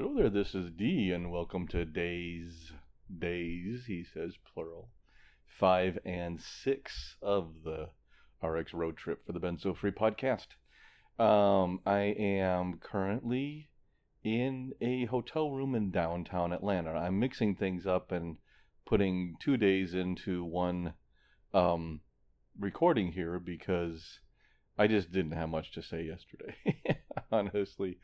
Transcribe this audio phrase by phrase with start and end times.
[0.00, 2.70] Hello there, this is D, and welcome to Days,
[3.18, 4.90] Days, he says, plural,
[5.44, 7.88] five and six of the
[8.40, 10.46] RX Road Trip for the Benzo Free podcast.
[11.18, 13.70] Um, I am currently
[14.22, 16.92] in a hotel room in downtown Atlanta.
[16.92, 18.36] I'm mixing things up and
[18.86, 20.94] putting two days into one
[21.52, 22.02] um,
[22.56, 24.20] recording here because
[24.78, 26.54] I just didn't have much to say yesterday,
[27.32, 27.98] honestly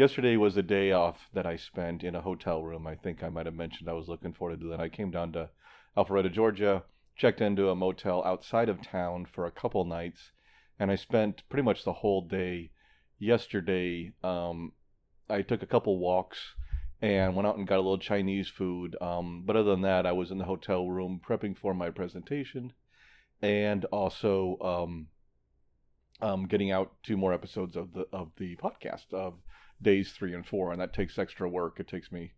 [0.00, 2.86] yesterday was a day off that I spent in a hotel room.
[2.86, 4.80] I think I might have mentioned I was looking forward to that.
[4.80, 5.50] I came down to
[5.94, 6.84] Alpharetta, Georgia,
[7.16, 10.30] checked into a motel outside of town for a couple nights,
[10.78, 12.70] and I spent pretty much the whole day
[13.18, 14.14] yesterday.
[14.24, 14.72] Um,
[15.28, 16.54] I took a couple walks
[17.02, 18.96] and went out and got a little Chinese food.
[19.02, 22.72] Um, but other than that, I was in the hotel room prepping for my presentation
[23.42, 25.08] and also um,
[26.22, 29.34] um, getting out two more episodes of the of the podcast of
[29.82, 31.80] days three and four, and that takes extra work.
[31.80, 32.32] It takes me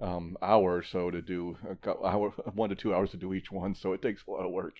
[0.00, 3.50] um, hour or so to do a hour, one to two hours to do each
[3.50, 4.76] one, so it takes a lot of work.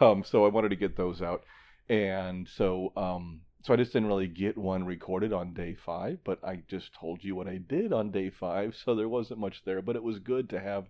[0.00, 1.42] Um, so I wanted to get those out,
[1.88, 6.42] and so um, so I just didn't really get one recorded on day five, but
[6.44, 9.82] I just told you what I did on day five, so there wasn't much there,
[9.82, 10.86] but it was good to have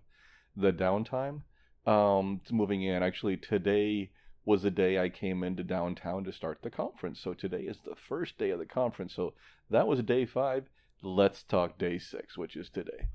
[0.55, 1.41] the downtime.
[1.85, 4.11] Um, moving in actually today
[4.45, 7.19] was the day I came into downtown to start the conference.
[7.19, 9.13] So today is the first day of the conference.
[9.13, 9.33] So
[9.69, 10.67] that was day five.
[11.03, 13.07] Let's talk day six, which is today.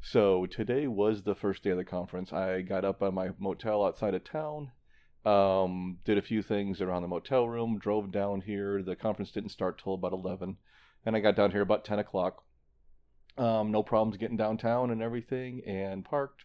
[0.00, 2.32] So today was the first day of the conference.
[2.32, 4.72] I got up on my motel outside of town,
[5.24, 8.82] um, did a few things around the motel room, drove down here.
[8.82, 10.58] The conference didn't start till about 11,
[11.06, 12.44] and I got down here about 10 o'clock.
[13.38, 16.44] Um, no problems getting downtown and everything, and parked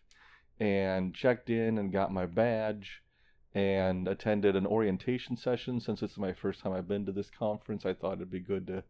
[0.59, 3.02] and checked in and got my badge
[3.53, 5.80] and attended an orientation session.
[5.80, 8.67] Since it's my first time I've been to this conference, I thought it'd be good
[8.67, 8.83] to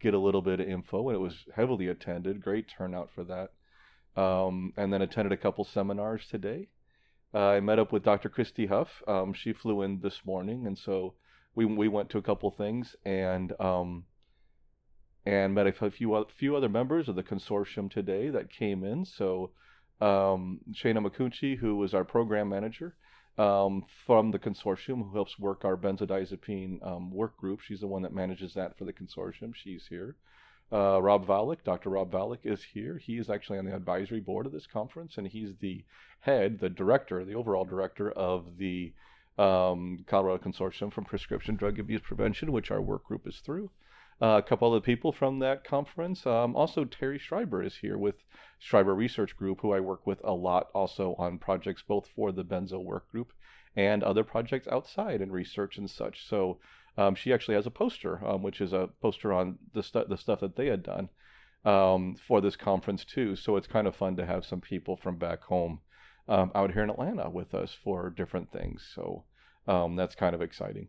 [0.00, 2.42] get a little bit of info, and it was heavily attended.
[2.42, 3.52] Great turnout for that.
[4.20, 6.68] Um, and then attended a couple seminars today.
[7.34, 8.28] Uh, I met up with Dr.
[8.28, 9.02] Christy Huff.
[9.06, 11.14] Um, she flew in this morning, and so
[11.54, 14.04] we we went to a couple things and um,
[15.26, 19.04] and met a few few other members of the consortium today that came in.
[19.04, 19.50] So
[20.00, 22.94] um, Shana who was our program manager,
[23.38, 27.60] um, from the consortium who helps work our benzodiazepine um, work group.
[27.60, 29.54] She's the one that manages that for the consortium.
[29.54, 30.16] She's here.
[30.72, 31.90] Uh, Rob Valuck, Dr.
[31.90, 32.98] Rob Valuck is here.
[32.98, 35.84] He is actually on the advisory board of this conference, and he's the
[36.20, 38.92] head, the director, the overall director of the
[39.38, 43.70] um, Colorado Consortium for Prescription Drug Abuse Prevention, which our work group is through.
[44.20, 46.26] Uh, a couple other people from that conference.
[46.26, 48.24] Um, also, Terry Schreiber is here with
[48.58, 52.44] Schreiber Research Group, who I work with a lot also on projects both for the
[52.44, 53.32] Benzo Work Group
[53.76, 56.26] and other projects outside in research and such.
[56.26, 56.58] So
[56.96, 60.16] um, she actually has a poster, um, which is a poster on the, stu- the
[60.16, 61.10] stuff that they had done
[61.66, 63.36] um, for this conference too.
[63.36, 65.80] So it's kind of fun to have some people from back home
[66.26, 68.90] um, out here in Atlanta with us for different things.
[68.94, 69.24] So
[69.68, 70.88] um, that's kind of exciting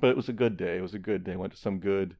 [0.00, 0.78] but it was a good day.
[0.78, 1.36] It was a good day.
[1.36, 2.16] Went to some good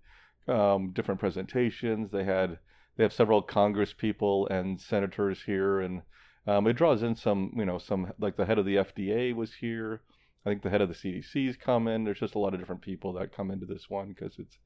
[0.49, 2.11] um, different presentations.
[2.11, 2.59] They had
[2.97, 6.03] they have several Congress people and senators here, and
[6.47, 9.55] um, it draws in some you know some like the head of the FDA was
[9.55, 10.03] here.
[10.45, 12.05] I think the head of the CDC's coming.
[12.05, 14.59] There's just a lot of different people that come into this one because it's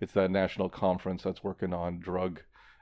[0.00, 2.40] it's that national conference that's working on drug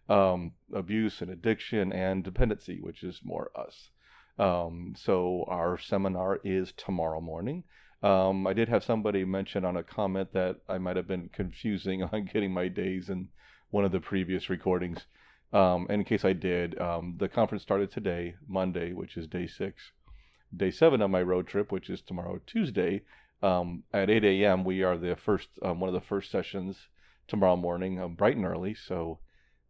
[0.09, 3.91] um, abuse and addiction and dependency, which is more us.
[4.39, 7.65] Um, so our seminar is tomorrow morning.
[8.03, 12.03] Um, I did have somebody mention on a comment that I might have been confusing
[12.13, 13.29] on getting my days in
[13.71, 15.07] one of the previous recordings.
[15.53, 19.93] Um, in case I did, um, the conference started today, Monday, which is day six.
[20.55, 23.03] Day seven of my road trip, which is tomorrow, Tuesday,
[23.43, 24.65] um, at 8 a.m.
[24.65, 26.89] We are the first, um, one of the first sessions
[27.29, 28.75] tomorrow morning, um, bright and early.
[28.75, 29.19] So,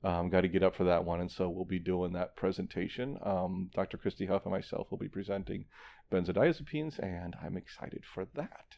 [0.07, 3.19] um, got to get up for that one, and so we'll be doing that presentation.
[3.25, 3.99] Um, Dr.
[3.99, 5.65] Christy Huff and myself will be presenting
[6.13, 8.77] benzodiazepines, and I'm excited for that.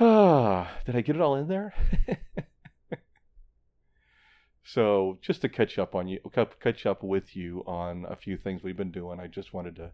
[0.00, 1.74] Ah, did I get it all in there?
[4.64, 6.18] so, just to catch up on you,
[6.62, 9.20] catch up with you on a few things we've been doing.
[9.20, 9.92] I just wanted to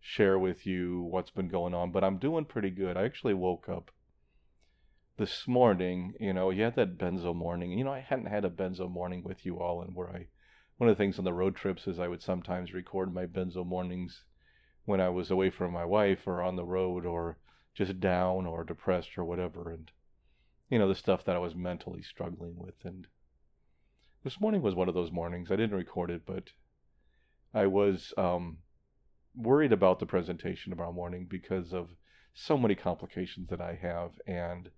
[0.00, 2.96] share with you what's been going on, but I'm doing pretty good.
[2.96, 3.92] I actually woke up
[5.20, 6.14] this morning.
[6.18, 7.72] You know, you had that benzo morning.
[7.72, 10.28] You know, I hadn't had a benzo morning with you all, and where I
[10.78, 13.66] one of the things on the road trips is I would sometimes record my benzo
[13.66, 14.24] mornings
[14.86, 17.36] when I was away from my wife or on the road or
[17.74, 19.70] just down or depressed or whatever.
[19.70, 19.90] And,
[20.70, 22.82] you know, the stuff that I was mentally struggling with.
[22.82, 23.06] And
[24.24, 25.50] this morning was one of those mornings.
[25.52, 26.44] I didn't record it, but
[27.52, 28.56] I was um,
[29.36, 31.90] worried about the presentation tomorrow morning because of
[32.32, 34.70] so many complications that I have and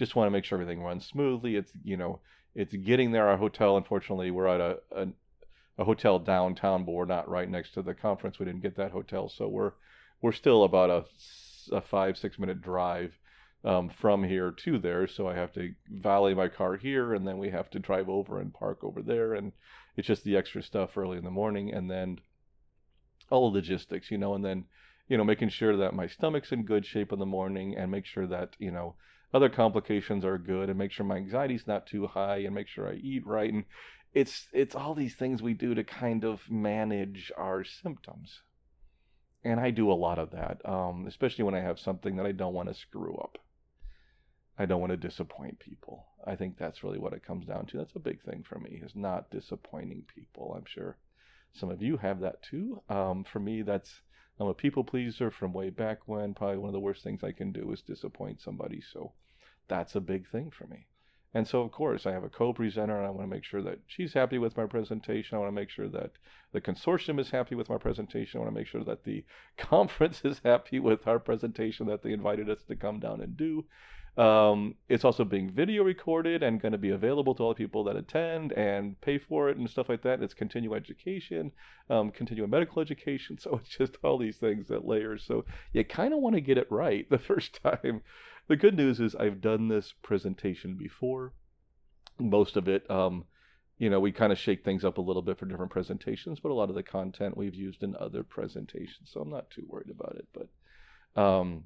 [0.00, 1.56] just want to make sure everything runs smoothly.
[1.56, 2.20] It's you know
[2.54, 3.28] it's getting there.
[3.28, 5.08] Our hotel, unfortunately, we're at a, a
[5.78, 8.38] a hotel downtown, but we're not right next to the conference.
[8.38, 9.72] We didn't get that hotel, so we're
[10.22, 11.04] we're still about a,
[11.76, 13.12] a five six minute drive
[13.62, 15.06] um, from here to there.
[15.06, 18.40] So I have to valet my car here, and then we have to drive over
[18.40, 19.52] and park over there, and
[19.96, 22.20] it's just the extra stuff early in the morning, and then
[23.28, 24.64] all the logistics, you know, and then
[25.08, 28.06] you know making sure that my stomach's in good shape in the morning, and make
[28.06, 28.94] sure that you know
[29.32, 32.88] other complications are good, and make sure my anxiety's not too high, and make sure
[32.88, 33.64] I eat right, and
[34.12, 38.42] it's it's all these things we do to kind of manage our symptoms
[39.44, 42.32] and I do a lot of that, um, especially when I have something that I
[42.32, 43.38] don't want to screw up.
[44.58, 46.06] I don't want to disappoint people.
[46.26, 47.78] I think that's really what it comes down to.
[47.78, 50.54] That's a big thing for me is not disappointing people.
[50.54, 50.98] I'm sure
[51.54, 52.82] some of you have that too.
[52.90, 54.02] Um, for me, that's
[54.40, 56.32] I'm a people pleaser from way back when.
[56.32, 58.80] Probably one of the worst things I can do is disappoint somebody.
[58.80, 59.12] So
[59.68, 60.86] that's a big thing for me.
[61.34, 63.62] And so, of course, I have a co presenter, and I want to make sure
[63.62, 65.36] that she's happy with my presentation.
[65.36, 66.12] I want to make sure that
[66.52, 68.40] the consortium is happy with my presentation.
[68.40, 69.24] I want to make sure that the
[69.58, 73.66] conference is happy with our presentation that they invited us to come down and do.
[74.16, 77.84] Um, it's also being video recorded and going to be available to all the people
[77.84, 80.22] that attend and pay for it and stuff like that.
[80.22, 81.52] It's continuing education,
[81.88, 83.38] um, continuing medical education.
[83.40, 85.24] So it's just all these things that layers.
[85.24, 88.02] So you kind of want to get it right the first time
[88.50, 91.32] the good news is I've done this presentation before.
[92.18, 93.24] Most of it, um,
[93.78, 96.50] you know, we kind of shake things up a little bit for different presentations, but
[96.50, 99.90] a lot of the content we've used in other presentations, so I'm not too worried
[99.90, 100.26] about it.
[100.34, 101.64] But, um,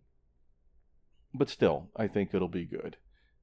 [1.34, 2.96] but still, I think it'll be good,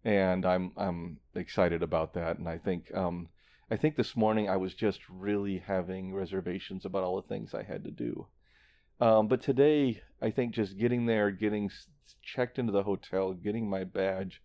[0.04, 2.38] and I'm I'm excited about that.
[2.40, 3.28] And I think um,
[3.70, 7.64] I think this morning I was just really having reservations about all the things I
[7.64, 8.28] had to do.
[9.02, 11.70] Um, but today, I think just getting there, getting
[12.22, 14.42] checked into the hotel, getting my badge,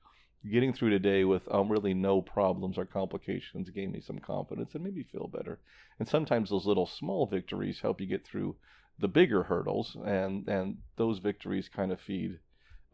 [0.51, 4.83] getting through today with um, really no problems or complications gave me some confidence and
[4.83, 5.61] made me feel better.
[5.99, 8.57] And sometimes those little small victories help you get through
[8.99, 12.39] the bigger hurdles, and and those victories kind of feed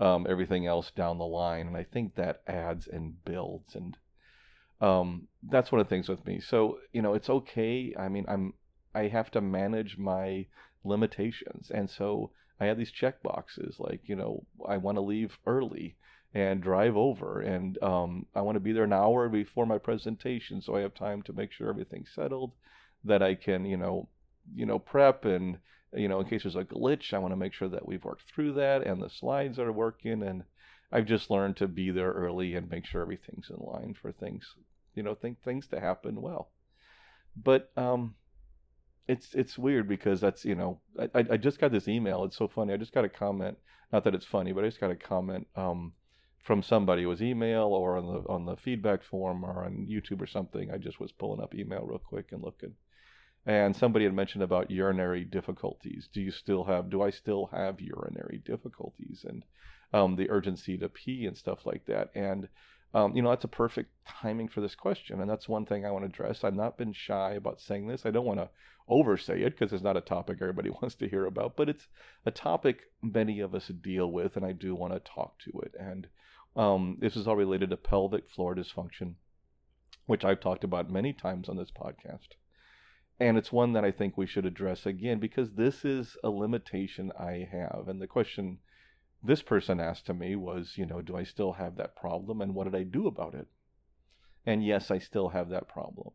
[0.03, 1.67] um, everything else down the line.
[1.67, 3.97] And I think that adds and builds, and
[4.81, 6.41] um, that's one of the things with me.
[6.41, 7.95] So you know, it's okay.
[7.99, 8.55] I mean, I'm
[8.95, 10.47] I have to manage my
[10.85, 11.71] limitations.
[11.71, 15.97] And so I have these check boxes like, you know, I want to leave early
[16.35, 20.63] and drive over and um, I want to be there an hour before my presentation
[20.63, 22.53] so I have time to make sure everything's settled
[23.05, 24.09] that I can, you know,
[24.55, 25.59] you know, prep and
[25.95, 28.31] you know, in case there's a glitch, I want to make sure that we've worked
[28.31, 30.45] through that and the slides are working and
[30.91, 34.55] I've just learned to be there early and make sure everything's in line for things,
[34.95, 36.51] you know, think things to happen well.
[37.35, 38.15] But um,
[39.09, 42.25] it's it's weird because that's you know I I just got this email.
[42.25, 42.73] It's so funny.
[42.73, 43.59] I just got a comment.
[43.93, 45.93] Not that it's funny, but I just got a comment um,
[46.43, 47.03] from somebody.
[47.03, 50.71] It was email or on the on the feedback form or on YouTube or something.
[50.71, 52.75] I just was pulling up email real quick and looking,
[53.47, 56.09] and somebody had mentioned about urinary difficulties.
[56.13, 56.91] Do you still have?
[56.91, 59.45] Do I still have urinary difficulties and
[59.93, 62.11] um, the urgency to pee and stuff like that?
[62.15, 62.49] And
[62.95, 65.21] um, you know, that's a perfect timing for this question.
[65.21, 66.45] And that's one thing I want to address.
[66.45, 68.05] I've not been shy about saying this.
[68.05, 68.51] I don't want to
[68.89, 71.89] oversay it because it's not a topic everybody wants to hear about, but it's
[72.27, 75.75] a topic many of us deal with, and I do want to talk to it.
[75.79, 76.07] And
[76.55, 79.15] um, this is all related to pelvic floor dysfunction,
[80.07, 82.37] which I've talked about many times on this podcast.
[83.23, 87.13] And it's one that I think we should address again because this is a limitation
[87.17, 87.87] I have.
[87.87, 88.59] And the question
[89.23, 92.53] this person asked to me was, you know, do I still have that problem and
[92.53, 93.47] what did I do about it?
[94.45, 96.11] And yes, I still have that problem.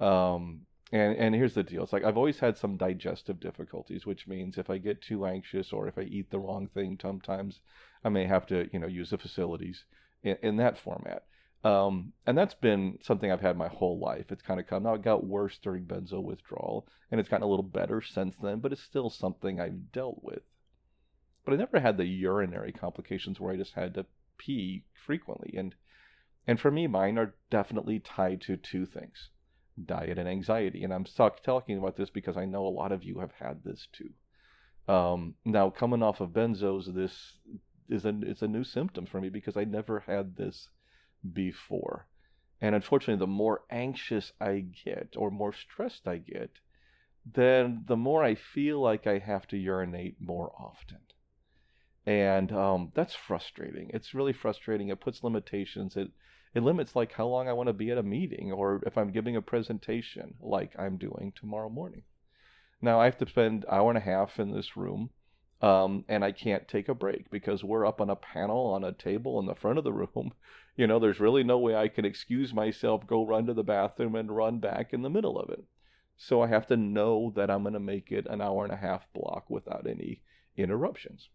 [0.00, 4.26] Um, and and here's the deal: it's like I've always had some digestive difficulties, which
[4.26, 7.60] means if I get too anxious or if I eat the wrong thing, sometimes
[8.04, 9.84] I may have to, you know, use the facilities
[10.24, 11.22] in, in that format.
[11.64, 14.32] Um, and that's been something I've had my whole life.
[14.32, 14.94] It's kind of come now.
[14.94, 18.58] It got worse during benzo withdrawal, and it's gotten a little better since then.
[18.58, 20.42] But it's still something I've dealt with.
[21.44, 24.06] But I never had the urinary complications where I just had to
[24.38, 25.56] pee frequently.
[25.56, 25.74] And
[26.48, 29.30] and for me, mine are definitely tied to two things:
[29.84, 30.82] diet and anxiety.
[30.82, 33.62] And I'm stuck talking about this because I know a lot of you have had
[33.62, 34.10] this too.
[34.92, 37.38] Um, now, coming off of benzos, this
[37.88, 40.68] is a it's a new symptom for me because I never had this
[41.32, 42.06] before.
[42.60, 46.50] And unfortunately, the more anxious I get or more stressed I get,
[47.24, 51.00] then the more I feel like I have to urinate more often
[52.06, 53.90] and um, that's frustrating.
[53.94, 54.88] It's really frustrating.
[54.88, 55.96] It puts limitations.
[55.96, 56.10] It
[56.54, 59.12] it limits like how long I want to be at a meeting, or if I'm
[59.12, 62.02] giving a presentation like I'm doing tomorrow morning.
[62.82, 65.10] Now I have to spend hour and a half in this room,
[65.62, 68.90] Um, and I can't take a break because we're up on a panel on a
[68.90, 70.32] table in the front of the room.
[70.74, 74.14] You know, there's really no way I can excuse myself, go run to the bathroom,
[74.14, 75.62] and run back in the middle of it.
[76.16, 78.76] So I have to know that I'm going to make it an hour and a
[78.78, 80.22] half block without any
[80.56, 81.28] interruptions.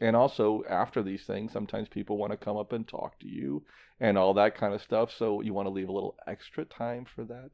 [0.00, 3.64] And also, after these things, sometimes people want to come up and talk to you
[4.00, 5.12] and all that kind of stuff.
[5.12, 7.50] So you want to leave a little extra time for that.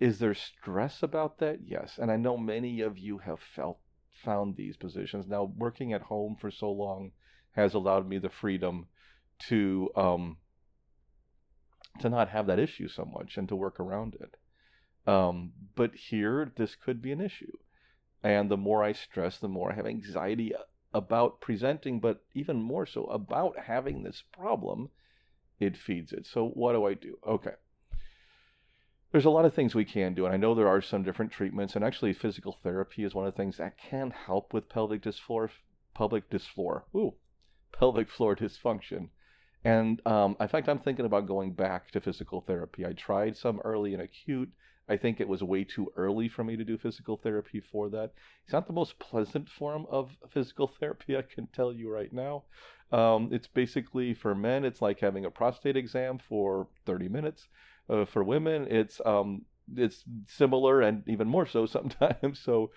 [0.00, 1.60] Is there stress about that?
[1.64, 1.98] Yes.
[1.98, 3.78] And I know many of you have felt
[4.24, 5.26] found these positions.
[5.26, 7.12] Now, working at home for so long
[7.52, 8.86] has allowed me the freedom
[9.48, 10.36] to um,
[12.00, 14.36] to not have that issue so much and to work around it.
[15.10, 17.56] Um, but here, this could be an issue.
[18.22, 20.52] And the more I stress, the more I have anxiety
[20.92, 24.90] about presenting, but even more so about having this problem,
[25.60, 26.26] it feeds it.
[26.26, 27.18] So, what do I do?
[27.26, 27.54] Okay
[29.10, 31.32] there's a lot of things we can do, and I know there are some different
[31.32, 35.02] treatments, and actually physical therapy is one of the things that can help with pelvic
[35.02, 35.48] dysfloor,
[35.94, 37.14] pelvic dysfloor, ooh,
[37.72, 39.08] pelvic floor dysfunction.
[39.64, 42.84] And um, in fact, I'm thinking about going back to physical therapy.
[42.86, 44.50] I tried some early and acute.
[44.90, 48.12] I think it was way too early for me to do physical therapy for that.
[48.44, 52.44] It's not the most pleasant form of physical therapy, I can tell you right now.
[52.92, 57.48] Um, it's basically for men, it's like having a prostate exam for 30 minutes.
[57.88, 59.42] Uh, for women, it's um,
[59.76, 62.38] it's similar and even more so sometimes.
[62.38, 62.70] So,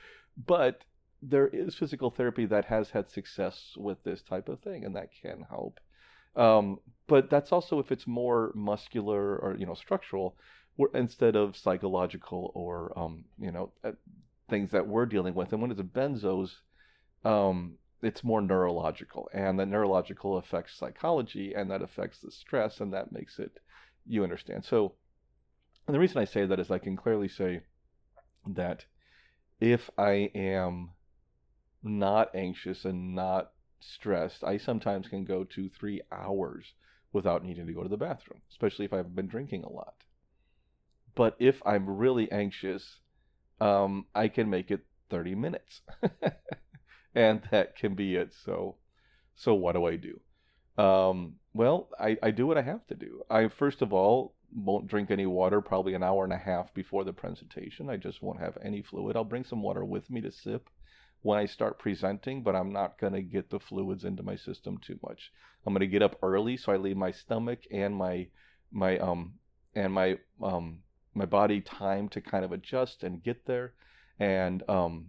[0.45, 0.83] but
[1.21, 5.09] there is physical therapy that has had success with this type of thing, and that
[5.21, 5.79] can help.
[6.35, 10.35] Um, but that's also if it's more muscular or you know structural,
[10.93, 13.91] instead of psychological or um, you know uh,
[14.49, 15.51] things that we're dealing with.
[15.51, 16.51] And when it's benzos,
[17.23, 22.93] um, it's more neurological, and the neurological affects psychology, and that affects the stress, and
[22.93, 23.59] that makes it
[24.07, 24.65] you understand.
[24.65, 24.93] So
[25.87, 27.61] and the reason I say that is I can clearly say
[28.47, 28.85] that
[29.59, 30.91] if I am
[31.83, 36.73] not anxious and not stressed, I sometimes can go two, three hours
[37.13, 39.95] without needing to go to the bathroom, especially if I've been drinking a lot.
[41.15, 42.99] But if I'm really anxious,
[43.59, 45.81] um, I can make it 30 minutes.
[47.15, 48.33] and that can be it.
[48.45, 48.77] So,
[49.35, 50.19] so what do I do?
[50.81, 53.23] Um, well, I, I do what I have to do.
[53.29, 57.03] I first of all won't drink any water probably an hour and a half before
[57.03, 57.89] the presentation.
[57.89, 59.15] I just won't have any fluid.
[59.15, 60.69] I'll bring some water with me to sip
[61.21, 64.77] when I start presenting, but I'm not going to get the fluids into my system
[64.79, 65.31] too much.
[65.65, 68.27] I'm going to get up early so I leave my stomach and my
[68.71, 69.33] my um
[69.75, 70.79] and my um
[71.13, 73.73] my body time to kind of adjust and get there
[74.19, 75.07] and um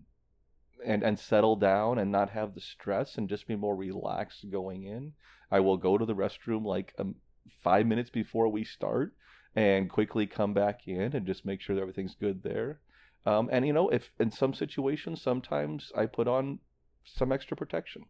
[0.85, 4.85] and and settle down and not have the stress and just be more relaxed going
[4.85, 5.13] in.
[5.51, 7.15] I will go to the restroom like um,
[7.63, 9.15] 5 minutes before we start
[9.55, 12.81] and quickly come back in and just make sure that everything's good there.
[13.25, 16.59] Um, and you know, if in some situations, sometimes I put on
[17.05, 18.07] some extra protection.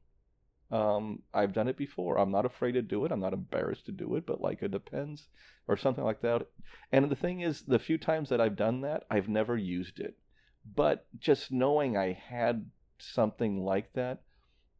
[0.70, 2.18] Um, I've done it before.
[2.18, 3.12] I'm not afraid to do it.
[3.12, 5.28] I'm not embarrassed to do it, but like it depends
[5.68, 6.46] or something like that.
[6.90, 10.16] And the thing is, the few times that I've done that, I've never used it.
[10.64, 14.22] But just knowing I had something like that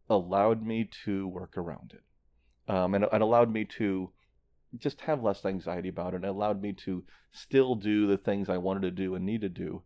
[0.08, 2.72] allowed me to work around it.
[2.72, 4.10] Um, and it allowed me to
[4.78, 6.24] just have less anxiety about it.
[6.24, 9.48] It allowed me to still do the things I wanted to do and need to
[9.48, 9.82] do.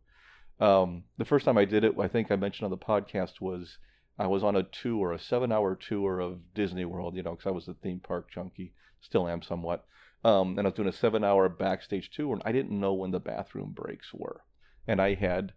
[0.61, 3.79] Um, the first time I did it, I think I mentioned on the podcast, was
[4.19, 7.47] I was on a tour, a seven hour tour of Disney World, you know, because
[7.47, 9.85] I was a theme park junkie, still am somewhat.
[10.25, 13.11] Um, and I was doing a seven hour backstage tour, and I didn't know when
[13.11, 14.43] the bathroom breaks were.
[14.89, 15.53] And I had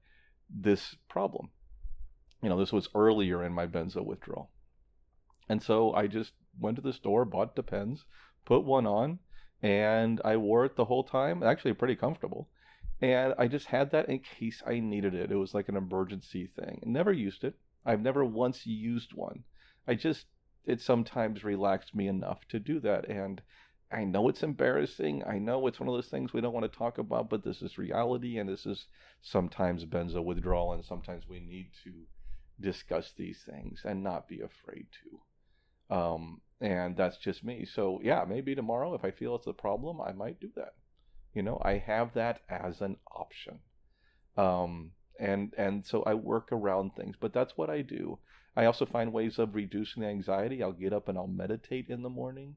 [0.49, 1.49] this problem.
[2.41, 4.49] You know, this was earlier in my benzo withdrawal.
[5.47, 8.05] And so I just went to the store, bought Depends,
[8.45, 9.19] put one on,
[9.61, 11.43] and I wore it the whole time.
[11.43, 12.47] Actually, pretty comfortable.
[13.01, 15.31] And I just had that in case I needed it.
[15.31, 16.81] It was like an emergency thing.
[16.85, 17.55] Never used it.
[17.85, 19.43] I've never once used one.
[19.87, 20.25] I just,
[20.65, 23.07] it sometimes relaxed me enough to do that.
[23.07, 23.41] And
[23.91, 25.23] I know it's embarrassing.
[25.25, 27.61] I know it's one of those things we don't want to talk about, but this
[27.61, 28.37] is reality.
[28.37, 28.85] And this is
[29.21, 30.73] sometimes benzo withdrawal.
[30.73, 31.91] And sometimes we need to
[32.59, 34.87] discuss these things and not be afraid
[35.89, 35.95] to.
[35.95, 37.65] Um, and that's just me.
[37.65, 40.73] So yeah, maybe tomorrow if I feel it's a problem, I might do that.
[41.33, 43.59] You know, I have that as an option.
[44.37, 48.19] Um, and and so I work around things, but that's what I do.
[48.55, 50.63] I also find ways of reducing the anxiety.
[50.63, 52.55] I'll get up and I'll meditate in the morning,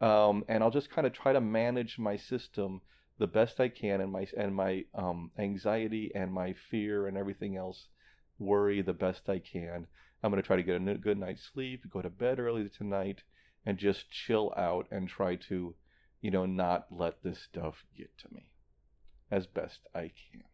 [0.00, 2.80] um, and I'll just kind of try to manage my system
[3.18, 7.56] the best I can, and my and my um, anxiety and my fear and everything
[7.56, 7.88] else,
[8.38, 9.86] worry the best I can.
[10.22, 13.22] I'm going to try to get a good night's sleep, go to bed early tonight,
[13.64, 15.74] and just chill out and try to,
[16.20, 18.46] you know, not let this stuff get to me
[19.30, 20.44] as best I can.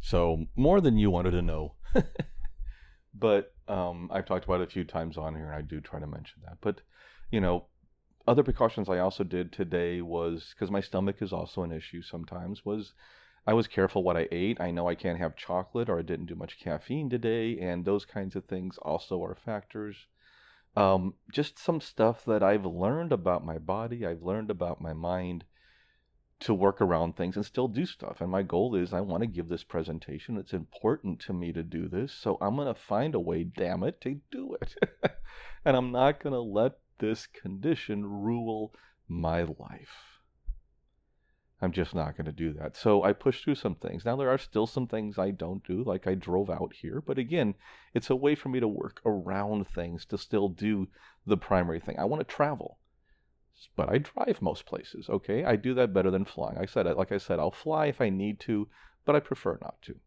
[0.00, 1.74] So more than you wanted to know.
[3.14, 6.00] but um, I've talked about it a few times on here, and I do try
[6.00, 6.58] to mention that.
[6.60, 6.80] But
[7.30, 7.66] you know,
[8.26, 12.64] other precautions I also did today was because my stomach is also an issue sometimes.
[12.64, 12.92] Was
[13.46, 14.60] I was careful what I ate.
[14.60, 18.04] I know I can't have chocolate, or I didn't do much caffeine today, and those
[18.04, 20.06] kinds of things also are factors.
[20.76, 25.44] Um, just some stuff that I've learned about my body, I've learned about my mind
[26.40, 28.20] to work around things and still do stuff.
[28.20, 30.36] And my goal is I want to give this presentation.
[30.36, 32.12] It's important to me to do this.
[32.12, 34.74] So I'm going to find a way, damn it, to do it.
[35.64, 38.74] and I'm not going to let this condition rule
[39.08, 40.11] my life.
[41.62, 42.76] I'm just not going to do that.
[42.76, 44.04] So I pushed through some things.
[44.04, 47.00] Now, there are still some things I don't do, like I drove out here.
[47.00, 47.54] But again,
[47.94, 50.88] it's a way for me to work around things to still do
[51.24, 51.98] the primary thing.
[51.98, 52.78] I want to travel
[53.76, 55.08] but I drive most places.
[55.08, 56.58] Okay, I do that better than flying.
[56.58, 58.68] I said, like I said, I'll fly if I need to,
[59.04, 60.00] but I prefer not to.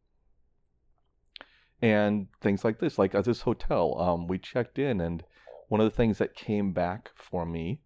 [1.82, 5.24] And things like this, like at this hotel, um, we checked in, and
[5.68, 7.82] one of the things that came back for me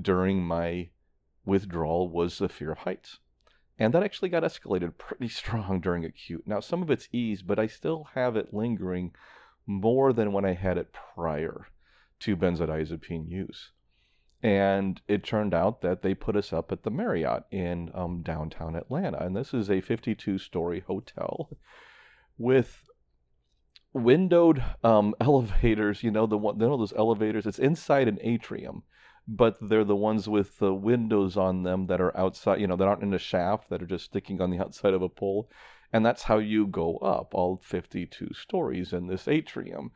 [0.00, 0.90] during my
[1.50, 3.18] withdrawal was the fear of heights.
[3.76, 6.44] And that actually got escalated pretty strong during acute.
[6.46, 9.12] Now, some of it's eased, but I still have it lingering
[9.66, 11.66] more than when I had it prior
[12.20, 13.72] to benzodiazepine use.
[14.42, 18.76] And it turned out that they put us up at the Marriott in um, downtown
[18.76, 19.18] Atlanta.
[19.22, 21.50] And this is a 52 story hotel
[22.38, 22.88] with
[23.92, 26.04] windowed um, elevators.
[26.04, 28.84] You know, the one, you know, those elevators, it's inside an atrium,
[29.30, 32.88] but they're the ones with the windows on them that are outside, you know, that
[32.88, 35.48] aren't in a shaft, that are just sticking on the outside of a pole.
[35.92, 39.92] And that's how you go up all 52 stories in this atrium.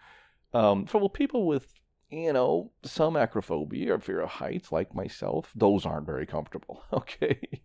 [0.53, 5.51] Um, for well, people with you know, some acrophobia or fear of heights, like myself,
[5.57, 6.83] those aren't very comfortable.
[6.93, 7.61] Okay.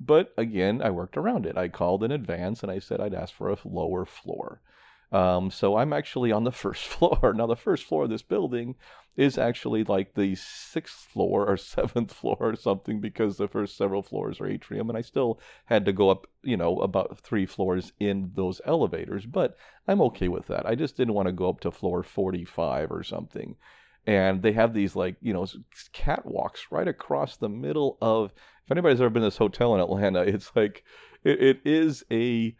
[0.00, 1.56] But again, I worked around it.
[1.56, 4.60] I called in advance and I said I'd ask for a lower floor.
[5.12, 7.32] Um, so I'm actually on the first floor.
[7.36, 8.74] Now, the first floor of this building
[9.14, 14.02] is actually like the sixth floor or seventh floor or something because the first several
[14.02, 17.92] floors are atrium, and I still had to go up, you know, about three floors
[18.00, 19.26] in those elevators.
[19.26, 20.66] But I'm okay with that.
[20.66, 23.56] I just didn't want to go up to floor 45 or something
[24.06, 25.46] and they have these like you know
[25.94, 28.32] catwalks right across the middle of
[28.64, 30.84] if anybody's ever been to this hotel in atlanta it's like
[31.24, 32.54] it, it is a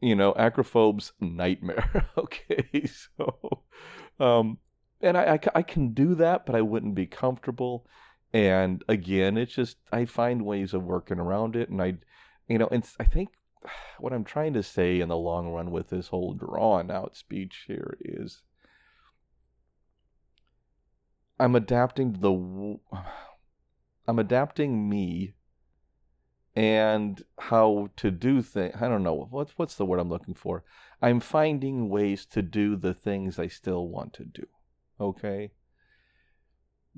[0.00, 2.08] you know acrophobe's nightmare.
[2.18, 3.62] Okay so
[4.18, 4.58] um
[5.00, 7.86] and I, I, I can do that but i wouldn't be comfortable.
[8.32, 11.94] And again it's just i find ways of working around it and i
[12.48, 13.30] you know and i think
[13.98, 17.64] what i'm trying to say in the long run with this whole drawn out speech
[17.66, 18.42] here is
[21.38, 22.78] I'm adapting the
[24.08, 25.34] I'm adapting me
[26.56, 28.74] and how to do things.
[28.80, 30.64] I don't know what's what's the word I'm looking for.
[31.02, 34.46] I'm finding ways to do the things I still want to do.
[34.98, 35.52] Okay?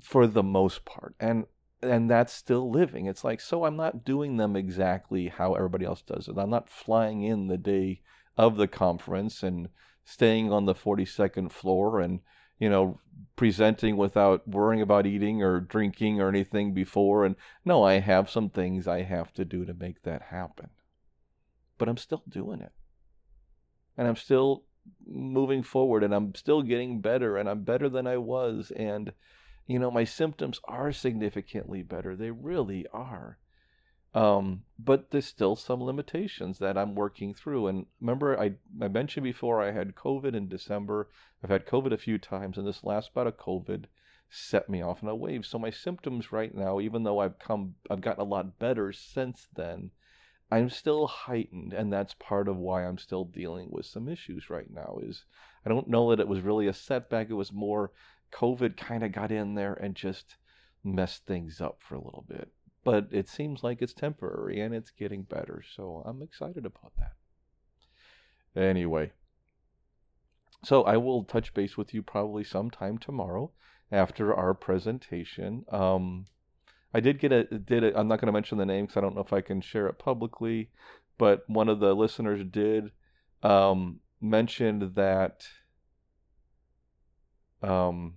[0.00, 1.16] For the most part.
[1.18, 1.46] And
[1.82, 3.06] and that's still living.
[3.06, 6.38] It's like so I'm not doing them exactly how everybody else does it.
[6.38, 8.00] I'm not flying in the day
[8.36, 9.68] of the conference and
[10.04, 12.20] staying on the 42nd floor and
[12.58, 13.00] you know,
[13.36, 17.24] presenting without worrying about eating or drinking or anything before.
[17.24, 20.70] And no, I have some things I have to do to make that happen.
[21.78, 22.72] But I'm still doing it.
[23.96, 24.64] And I'm still
[25.06, 28.72] moving forward and I'm still getting better and I'm better than I was.
[28.74, 29.12] And,
[29.66, 32.16] you know, my symptoms are significantly better.
[32.16, 33.38] They really are.
[34.14, 37.66] Um, but there's still some limitations that I'm working through.
[37.66, 41.10] And remember, I, I mentioned before I had COVID in December.
[41.44, 43.84] I've had COVID a few times, and this last bout of COVID
[44.30, 45.44] set me off in a wave.
[45.44, 49.46] So my symptoms right now, even though I've come, I've gotten a lot better since
[49.54, 49.90] then.
[50.50, 54.70] I'm still heightened, and that's part of why I'm still dealing with some issues right
[54.70, 54.98] now.
[55.02, 55.26] Is
[55.66, 57.28] I don't know that it was really a setback.
[57.28, 57.92] It was more
[58.32, 60.36] COVID kind of got in there and just
[60.82, 62.50] messed things up for a little bit
[62.84, 65.62] but it seems like it's temporary and it's getting better.
[65.76, 68.60] So I'm excited about that.
[68.60, 69.12] Anyway,
[70.64, 73.52] so I will touch base with you probably sometime tomorrow
[73.92, 75.64] after our presentation.
[75.70, 76.26] Um,
[76.92, 77.84] I did get a did.
[77.84, 79.86] I'm not going to mention the name because I don't know if I can share
[79.86, 80.70] it publicly,
[81.18, 82.90] but one of the listeners did
[83.42, 85.46] um, mention that
[87.62, 88.14] um,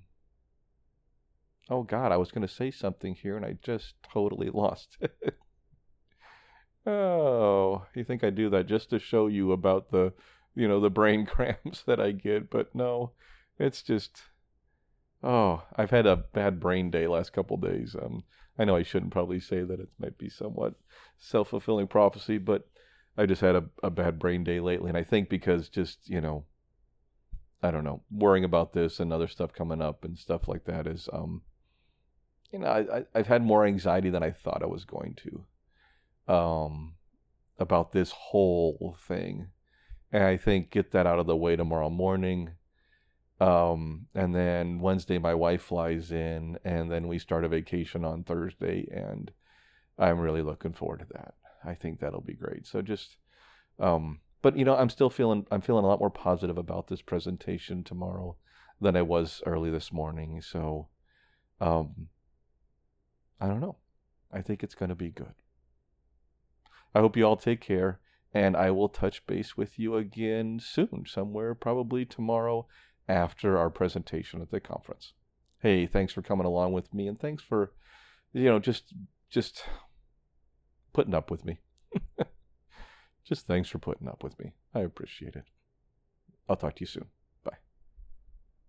[1.69, 5.37] Oh God, I was going to say something here and I just totally lost it.
[6.85, 10.13] oh, you think I do that just to show you about the,
[10.55, 13.11] you know, the brain cramps that I get, but no,
[13.59, 14.23] it's just,
[15.23, 17.95] oh, I've had a bad brain day last couple days.
[17.95, 18.23] Um,
[18.57, 20.75] I know I shouldn't probably say that it might be somewhat
[21.17, 22.67] self fulfilling prophecy, but
[23.17, 26.21] I just had a, a bad brain day lately, and I think because just you
[26.21, 26.45] know,
[27.61, 30.87] I don't know, worrying about this and other stuff coming up and stuff like that
[30.87, 31.41] is, um,
[32.51, 36.33] you know, I, I have had more anxiety than I thought I was going to,
[36.33, 36.95] um,
[37.57, 39.47] about this whole thing,
[40.11, 42.51] and I think get that out of the way tomorrow morning.
[43.39, 48.23] Um, and then Wednesday, my wife flies in, and then we start a vacation on
[48.23, 49.31] Thursday, and
[49.97, 51.33] I'm really looking forward to that.
[51.63, 52.67] I think that'll be great.
[52.67, 53.17] So just,
[53.79, 57.01] um, but you know, I'm still feeling I'm feeling a lot more positive about this
[57.01, 58.35] presentation tomorrow
[58.79, 60.41] than I was early this morning.
[60.41, 60.89] So,
[61.59, 62.07] um,
[63.41, 63.77] I don't know.
[64.31, 65.33] I think it's going to be good.
[66.93, 67.99] I hope you all take care,
[68.33, 72.67] and I will touch base with you again soon, somewhere probably tomorrow
[73.09, 75.13] after our presentation at the conference.
[75.59, 77.73] Hey, thanks for coming along with me, and thanks for,
[78.31, 78.93] you know, just
[79.29, 79.63] just
[80.93, 81.59] putting up with me.
[83.23, 84.51] Just thanks for putting up with me.
[84.73, 85.45] I appreciate it.
[86.49, 87.05] I'll talk to you soon.